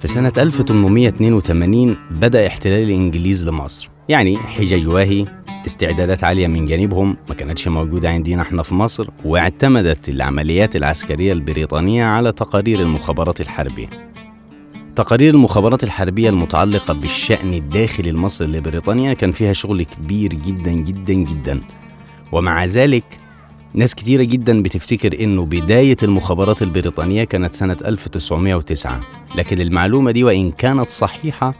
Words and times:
في 0.00 0.08
سنة 0.08 0.32
1882 0.38 1.96
بدأ 2.10 2.46
احتلال 2.46 2.82
الإنجليز 2.82 3.48
لمصر. 3.48 3.90
يعني 4.08 4.38
حجج 4.38 4.88
واهي 4.88 5.24
استعدادات 5.66 6.24
عالية 6.24 6.46
من 6.46 6.64
جانبهم 6.64 7.16
ما 7.28 7.34
كانتش 7.34 7.68
موجودة 7.68 8.10
عندنا 8.10 8.42
إحنا 8.42 8.62
في 8.62 8.74
مصر 8.74 9.08
واعتمدت 9.24 10.08
العمليات 10.08 10.76
العسكرية 10.76 11.32
البريطانية 11.32 12.04
على 12.04 12.32
تقارير 12.32 12.80
المخابرات 12.80 13.40
الحربية. 13.40 13.88
تقارير 14.96 15.34
المخابرات 15.34 15.84
الحربية 15.84 16.28
المتعلقة 16.28 16.94
بالشأن 16.94 17.54
الداخلي 17.54 18.10
المصري 18.10 18.48
لبريطانيا 18.48 19.14
كان 19.14 19.32
فيها 19.32 19.52
شغل 19.52 19.82
كبير 19.82 20.34
جدا 20.34 20.72
جدا 20.72 21.12
جدا. 21.12 21.60
ومع 22.32 22.64
ذلك 22.64 23.04
ناس 23.74 23.94
كتيرة 23.94 24.22
جدا 24.22 24.62
بتفتكر 24.62 25.20
إنه 25.24 25.44
بداية 25.44 25.96
المخابرات 26.02 26.62
البريطانية 26.62 27.24
كانت 27.24 27.54
سنة 27.54 27.76
1909 27.84 29.00
لكن 29.34 29.60
المعلومة 29.60 30.10
دي 30.10 30.24
وإن 30.24 30.50
كانت 30.50 30.88
صحيحة 30.88 31.54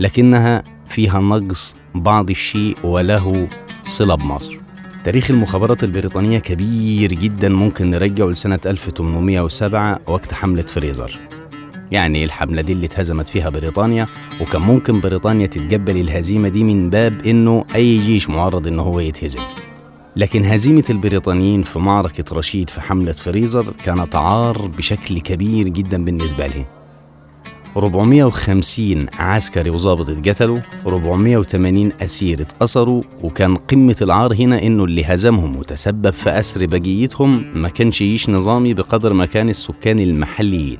لكنها 0.00 0.62
فيها 0.86 1.20
نقص 1.20 1.76
بعض 1.94 2.30
الشيء 2.30 2.76
وله 2.84 3.48
صلة 3.82 4.14
بمصر 4.14 4.56
تاريخ 5.04 5.30
المخابرات 5.30 5.84
البريطانية 5.84 6.38
كبير 6.38 7.12
جدا 7.12 7.48
ممكن 7.48 7.90
نرجعه 7.90 8.26
لسنة 8.26 8.60
1807 8.66 10.00
وقت 10.06 10.34
حملة 10.34 10.62
فريزر. 10.62 11.18
يعني 11.90 12.24
الحملة 12.24 12.62
دي 12.62 12.72
اللي 12.72 12.86
اتهزمت 12.86 13.28
فيها 13.28 13.48
بريطانيا 13.48 14.06
وكان 14.40 14.62
ممكن 14.62 15.00
بريطانيا 15.00 15.46
تتقبل 15.46 15.96
الهزيمة 15.96 16.48
دي 16.48 16.64
من 16.64 16.90
باب 16.90 17.26
إنه 17.26 17.64
أي 17.74 17.98
جيش 17.98 18.30
معرض 18.30 18.66
إنه 18.66 18.82
هو 18.82 19.00
يتهزم. 19.00 19.40
لكن 20.18 20.44
هزيمة 20.44 20.84
البريطانيين 20.90 21.62
في 21.62 21.78
معركة 21.78 22.36
رشيد 22.36 22.70
في 22.70 22.80
حملة 22.80 23.12
فريزر 23.12 23.72
كانت 23.84 24.16
عار 24.16 24.66
بشكل 24.78 25.20
كبير 25.20 25.68
جدا 25.68 26.04
بالنسبة 26.04 26.46
لهم. 26.46 26.64
450 27.76 29.06
عسكري 29.18 29.70
وظابط 29.70 30.08
اتقتلوا 30.08 30.58
480 30.86 31.92
أسير 32.00 32.40
اتأسروا 32.40 33.02
وكان 33.22 33.56
قمة 33.56 33.96
العار 34.02 34.34
هنا 34.34 34.62
إنه 34.62 34.84
اللي 34.84 35.04
هزمهم 35.04 35.56
وتسبب 35.56 36.10
في 36.10 36.30
أسر 36.30 36.66
بقيتهم 36.66 37.44
ما 37.54 37.68
كانش 37.68 37.98
جيش 37.98 38.30
نظامي 38.30 38.74
بقدر 38.74 39.12
ما 39.12 39.26
كان 39.26 39.48
السكان 39.48 40.00
المحليين. 40.00 40.78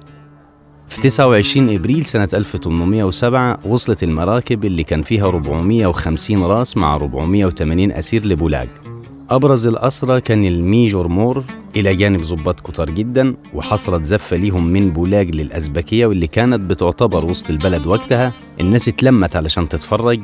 في 0.88 1.00
29 1.00 1.74
إبريل 1.74 2.06
سنة 2.06 2.28
1807 2.34 3.58
وصلت 3.64 4.02
المراكب 4.02 4.64
اللي 4.64 4.84
كان 4.84 5.02
فيها 5.02 5.24
450 5.24 6.42
راس 6.44 6.76
مع 6.76 6.94
480 6.94 7.92
أسير 7.92 8.24
لبولاق. 8.26 8.97
أبرز 9.30 9.66
الأسرى 9.66 10.20
كان 10.20 10.44
الميجور 10.44 11.08
مور 11.08 11.44
إلى 11.76 11.94
جانب 11.96 12.22
ضباط 12.22 12.60
كتار 12.60 12.90
جدا 12.90 13.34
وحصلت 13.54 14.04
زفة 14.04 14.36
ليهم 14.36 14.66
من 14.66 14.90
بولاق 14.90 15.22
للأزبكية 15.22 16.06
واللي 16.06 16.26
كانت 16.26 16.60
بتعتبر 16.60 17.24
وسط 17.24 17.50
البلد 17.50 17.86
وقتها. 17.86 18.32
الناس 18.60 18.88
اتلمت 18.88 19.36
علشان 19.36 19.68
تتفرج 19.68 20.20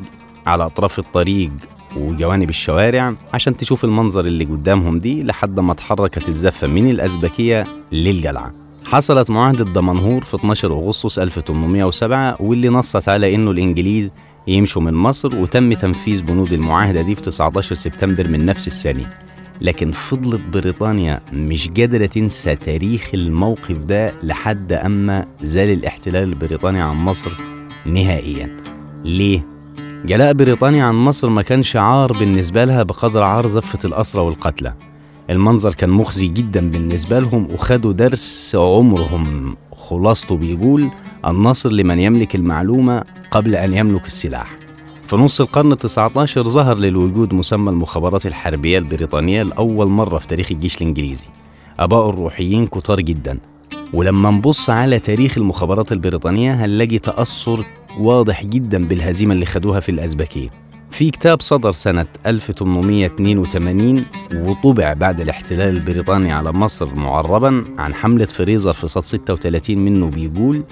على 0.47 0.67
أطراف 0.67 0.99
الطريق 0.99 1.51
وجوانب 1.97 2.49
الشوارع 2.49 3.15
عشان 3.35 3.57
تشوف 3.57 3.85
المنظر 3.85 4.25
اللي 4.25 4.45
قدامهم 4.45 4.99
دي 4.99 5.23
لحد 5.23 5.61
ما 5.61 5.73
اتحركت 5.73 6.29
الزفة 6.29 6.67
من 6.67 6.89
الأزبكية 6.91 7.65
للقلعة. 7.93 8.53
حصلت 8.85 9.31
معاهدة 9.31 9.65
دمنهور 9.65 10.25
في 10.25 10.35
12 10.37 10.73
أغسطس 10.73 11.19
1807 11.19 12.37
واللي 12.41 12.69
نصت 12.69 13.09
على 13.09 13.35
إنه 13.35 13.51
الإنجليز 13.51 14.11
يمشوا 14.47 14.83
من 14.83 14.95
مصر 14.95 15.37
وتم 15.37 15.73
تنفيذ 15.73 16.23
بنود 16.23 16.53
المعاهدة 16.53 17.03
دي 17.03 17.15
في 17.15 17.21
19 17.21 17.75
سبتمبر 17.75 18.29
من 18.29 18.45
نفس 18.45 18.67
السنة 18.67 19.11
لكن 19.61 19.93
فضلت 19.93 20.43
بريطانيا 20.53 21.21
مش 21.33 21.69
قادرة 21.69 22.07
تنسى 22.07 22.57
تاريخ 22.57 23.11
الموقف 23.15 23.77
ده 23.79 24.13
لحد 24.23 24.73
أما 24.73 25.27
زال 25.43 25.69
الاحتلال 25.71 26.23
البريطاني 26.29 26.81
عن 26.81 26.97
مصر 26.97 27.33
نهائيا. 27.87 28.57
ليه؟ 29.05 29.47
جلاء 30.05 30.33
بريطانيا 30.33 30.85
عن 30.85 30.95
مصر 30.95 31.29
ما 31.29 31.43
كانش 31.43 31.77
عار 31.77 32.13
بالنسبة 32.13 32.65
لها 32.65 32.83
بقدر 32.83 33.23
عار 33.23 33.47
زفة 33.47 33.79
الأسرى 33.85 34.23
والقتلى. 34.23 34.75
المنظر 35.31 35.75
كان 35.75 35.91
مخزي 35.91 36.29
جدا 36.29 36.71
بالنسبة 36.71 37.19
لهم 37.19 37.49
وخدوا 37.55 37.93
درس 37.93 38.57
عمرهم 38.61 39.57
خلاصته 39.73 40.37
بيقول 40.37 40.91
النصر 41.27 41.73
لمن 41.73 41.99
يملك 41.99 42.35
المعلومة 42.35 43.05
قبل 43.31 43.55
أن 43.57 43.75
يملك 43.75 44.07
السلاح. 44.07 44.57
في 45.07 45.17
نص 45.17 45.41
القرن 45.41 45.73
التسعة 45.73 46.11
عشر 46.17 46.49
ظهر 46.49 46.77
للوجود 46.79 47.35
مسمى 47.35 47.71
المخابرات 47.71 48.27
الحربية 48.27 48.79
البريطانية 48.79 49.43
لأول 49.43 49.87
مرة 49.87 50.19
في 50.19 50.27
تاريخ 50.27 50.53
الجيش 50.53 50.77
الإنجليزي. 50.77 51.27
أباء 51.81 52.09
الروحيين 52.11 52.67
كتار 52.67 53.01
جدا. 53.01 53.39
ولما 53.93 54.31
نبص 54.31 54.71
على 54.71 54.99
تاريخ 54.99 55.39
المخابرات 55.39 55.93
البريطانية 55.93 56.65
هنلاقي 56.65 56.99
تأثر 56.99 57.65
واضح 57.99 58.45
جدا 58.45 58.87
بالهزيمة 58.87 59.35
اللي 59.35 59.47
خدوها 59.47 59.81
في 59.81 59.89
الأزبكية. 59.89 60.49
في 60.91 61.11
كتاب 61.11 61.41
صدر 61.41 61.73
سنة 61.73 62.07
1882 62.27 64.05
وطبع 64.35 64.93
بعد 64.93 65.21
الاحتلال 65.21 65.77
البريطاني 65.77 66.33
على 66.33 66.53
مصر 66.53 66.95
معربا 66.95 67.65
عن 67.79 67.95
حملة 67.95 68.25
فريزر 68.25 68.73
في 68.73 68.89
صد 68.89 69.03
36 69.03 69.79
منه 69.79 70.11
بيقول 70.11 70.65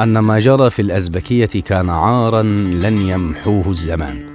أن 0.00 0.18
ما 0.18 0.38
جرى 0.38 0.70
في 0.70 0.82
الأزبكية 0.82 1.46
كان 1.46 1.90
عارا 1.90 2.42
لن 2.42 2.96
يمحوه 3.02 3.70
الزمان. 3.70 4.26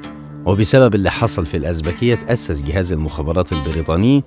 وبسبب 0.45 0.95
اللي 0.95 1.11
حصل 1.11 1.45
في 1.45 1.57
الأزبكية 1.57 2.16
تأسس 2.16 2.61
جهاز 2.61 2.91
المخابرات 2.91 3.51
البريطاني 3.53 4.23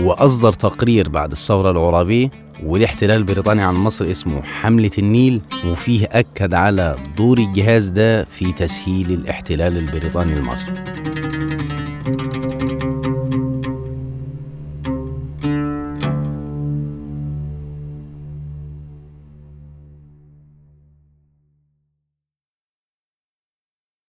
وأصدر 0.00 0.52
تقرير 0.52 1.08
بعد 1.08 1.30
الثورة 1.30 1.70
العرابية 1.70 2.30
والاحتلال 2.64 3.16
البريطاني 3.16 3.62
عن 3.62 3.74
مصر 3.74 4.10
اسمه 4.10 4.42
حملة 4.42 4.90
النيل 4.98 5.40
وفيه 5.66 6.08
أكد 6.12 6.54
على 6.54 6.96
دور 7.16 7.38
الجهاز 7.38 7.88
ده 7.88 8.24
في 8.24 8.52
تسهيل 8.52 9.12
الاحتلال 9.12 9.76
البريطاني 9.76 10.34
لمصر 10.34 10.66